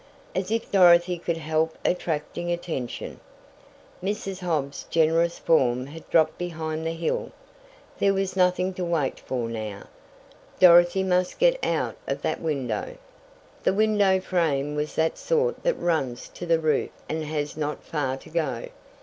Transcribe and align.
As 0.33 0.49
if 0.49 0.71
Dorothy 0.71 1.19
could 1.19 1.37
help 1.37 1.77
attracting 1.85 2.51
attention! 2.51 3.19
Mrs. 4.01 4.39
Hobbs's 4.39 4.85
generous 4.85 5.37
form 5.37 5.85
had 5.85 6.09
dropped 6.09 6.39
behind 6.39 6.87
the 6.87 6.93
hill. 6.93 7.31
There 7.99 8.15
was 8.15 8.35
nothing 8.35 8.73
to 8.73 8.83
wait 8.83 9.19
for 9.19 9.47
now, 9.47 9.83
Dorothy 10.59 11.03
must 11.03 11.37
get 11.37 11.63
out 11.63 11.97
of 12.07 12.23
that 12.23 12.41
window. 12.41 12.97
The 13.61 13.75
window 13.75 14.19
frame 14.19 14.73
was 14.73 14.95
that 14.95 15.19
sort 15.19 15.61
that 15.61 15.75
runs 15.75 16.29
to 16.29 16.47
the 16.47 16.57
roof 16.59 16.89
and 17.07 17.23
has 17.23 17.55
not 17.55 17.83
far 17.83 18.17
to 18.17 18.29
go. 18.31 18.65